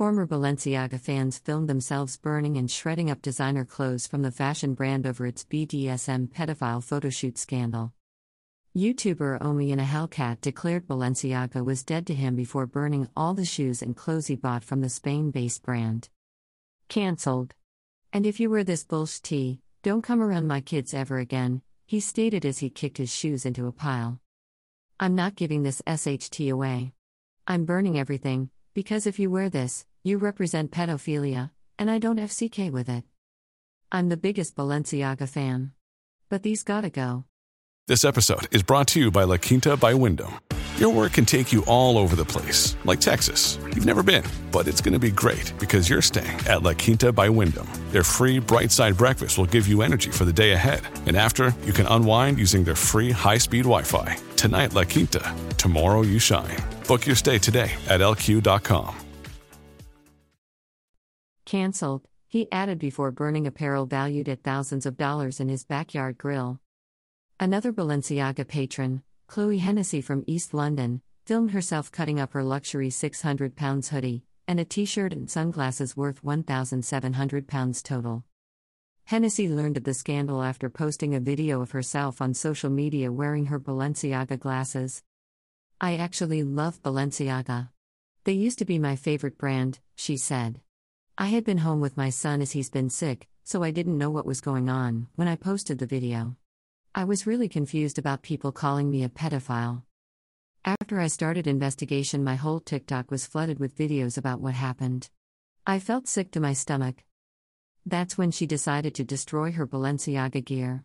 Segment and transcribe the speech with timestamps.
[0.00, 5.06] Former Balenciaga fans filmed themselves burning and shredding up designer clothes from the fashion brand
[5.06, 7.92] over its BDSM pedophile photoshoot scandal.
[8.74, 13.44] YouTuber Omi in a Hellcat declared Balenciaga was dead to him before burning all the
[13.44, 16.08] shoes and clothes he bought from the Spain based brand.
[16.88, 17.52] Cancelled.
[18.10, 22.00] And if you wear this bullsh tee, don't come around my kids ever again, he
[22.00, 24.18] stated as he kicked his shoes into a pile.
[24.98, 26.94] I'm not giving this SHT away.
[27.46, 32.70] I'm burning everything, because if you wear this, you represent pedophilia, and I don't FCK
[32.70, 33.04] with it.
[33.92, 35.72] I'm the biggest Balenciaga fan.
[36.28, 37.24] But these gotta go.
[37.88, 40.38] This episode is brought to you by La Quinta by Wyndham.
[40.76, 43.58] Your work can take you all over the place, like Texas.
[43.74, 47.12] You've never been, but it's going to be great because you're staying at La Quinta
[47.12, 47.68] by Wyndham.
[47.90, 50.80] Their free bright side breakfast will give you energy for the day ahead.
[51.06, 54.16] And after, you can unwind using their free high speed Wi Fi.
[54.36, 55.34] Tonight, La Quinta.
[55.58, 56.56] Tomorrow, you shine.
[56.88, 59.09] Book your stay today at lq.com.
[61.50, 66.60] Cancelled, he added before burning apparel valued at thousands of dollars in his backyard grill.
[67.40, 73.56] Another Balenciaga patron, Chloe Hennessy from East London, filmed herself cutting up her luxury 600
[73.56, 78.22] pounds hoodie and a t shirt and sunglasses worth 1,700 pounds total.
[79.06, 83.46] Hennessy learned of the scandal after posting a video of herself on social media wearing
[83.46, 85.02] her Balenciaga glasses.
[85.80, 87.70] I actually love Balenciaga.
[88.22, 90.60] They used to be my favorite brand, she said.
[91.20, 94.08] I had been home with my son as he's been sick, so I didn't know
[94.08, 96.34] what was going on when I posted the video.
[96.94, 99.82] I was really confused about people calling me a pedophile.
[100.64, 105.10] After I started investigation, my whole TikTok was flooded with videos about what happened.
[105.66, 107.04] I felt sick to my stomach.
[107.84, 110.84] That's when she decided to destroy her Balenciaga gear.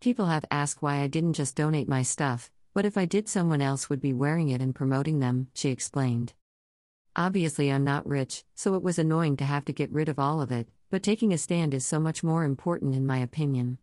[0.00, 3.62] People have asked why I didn't just donate my stuff, but if I did, someone
[3.62, 6.32] else would be wearing it and promoting them, she explained.
[7.16, 10.40] Obviously, I'm not rich, so it was annoying to have to get rid of all
[10.40, 13.78] of it, but taking a stand is so much more important, in my opinion.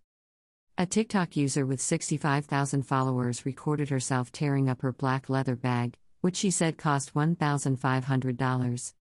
[0.77, 6.35] A TikTok user with 65,000 followers recorded herself tearing up her black leather bag, which
[6.35, 8.93] she said cost $1,500.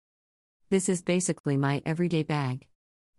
[0.69, 2.67] This is basically my everyday bag.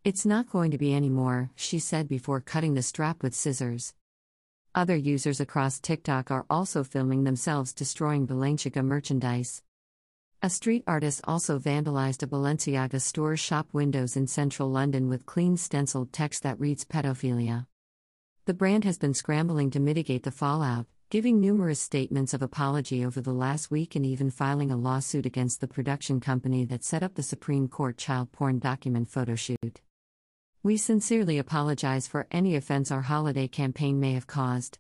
[0.03, 3.96] It's not going to be anymore, she said before cutting the strap with scissors.
[4.75, 9.64] Other users across TikTok are also filming themselves destroying Balenciaga merchandise.
[10.42, 15.58] A street artist also vandalized a Balenciaga store shop windows in central London with clean
[15.58, 17.68] stenciled text that reads pedophilia.
[18.46, 23.20] The brand has been scrambling to mitigate the fallout, giving numerous statements of apology over
[23.20, 27.16] the last week and even filing a lawsuit against the production company that set up
[27.16, 29.76] the Supreme Court child porn document photoshoot.
[30.64, 34.80] We sincerely apologize for any offense our holiday campaign may have caused.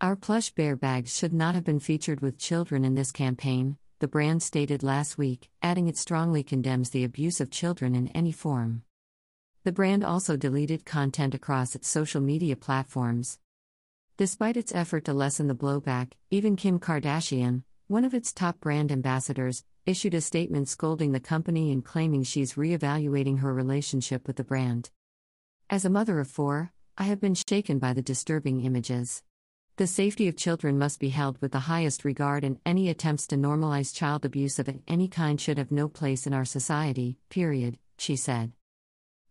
[0.00, 4.08] Our plush bear bags should not have been featured with children in this campaign, the
[4.08, 8.82] brand stated last week, adding it strongly condemns the abuse of children in any form.
[9.64, 13.38] The brand also deleted content across its social media platforms.
[14.18, 18.92] Despite its effort to lessen the blowback, even Kim Kardashian, one of its top brand
[18.92, 24.44] ambassadors, issued a statement scolding the company and claiming she's reevaluating her relationship with the
[24.44, 24.90] brand.
[25.70, 29.22] As a mother of four, I have been shaken by the disturbing images.
[29.76, 33.36] The safety of children must be held with the highest regard, and any attempts to
[33.36, 38.16] normalize child abuse of any kind should have no place in our society, period, she
[38.16, 38.52] said.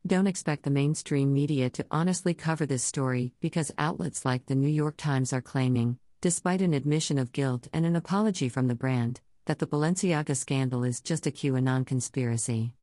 [0.05, 4.69] Don't expect the mainstream media to honestly cover this story because outlets like the New
[4.69, 9.21] York Times are claiming, despite an admission of guilt and an apology from the brand,
[9.45, 12.75] that the Balenciaga scandal is just a QAnon conspiracy.